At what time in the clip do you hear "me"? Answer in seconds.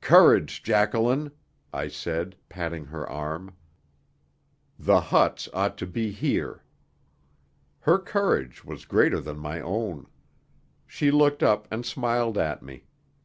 12.62-12.84